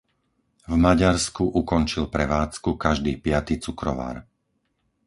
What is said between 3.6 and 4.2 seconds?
cukrovar.